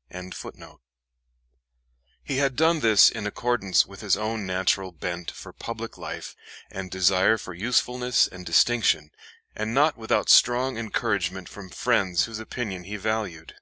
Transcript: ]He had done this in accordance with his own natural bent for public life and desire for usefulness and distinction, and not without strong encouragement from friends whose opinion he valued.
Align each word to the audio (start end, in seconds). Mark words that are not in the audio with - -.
]He 2.24 2.36
had 2.38 2.56
done 2.56 2.80
this 2.80 3.10
in 3.10 3.26
accordance 3.26 3.84
with 3.84 4.00
his 4.00 4.16
own 4.16 4.46
natural 4.46 4.90
bent 4.90 5.30
for 5.32 5.52
public 5.52 5.98
life 5.98 6.34
and 6.70 6.90
desire 6.90 7.36
for 7.36 7.52
usefulness 7.52 8.26
and 8.26 8.46
distinction, 8.46 9.10
and 9.54 9.74
not 9.74 9.98
without 9.98 10.30
strong 10.30 10.78
encouragement 10.78 11.46
from 11.46 11.68
friends 11.68 12.24
whose 12.24 12.38
opinion 12.38 12.84
he 12.84 12.96
valued. 12.96 13.56